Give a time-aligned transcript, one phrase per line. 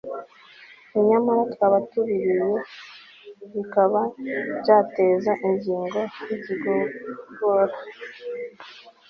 [1.07, 2.45] nyamara twaba tubiriye
[3.53, 4.01] bikaba
[4.61, 5.99] byateza ingingo
[6.43, 7.75] zigogora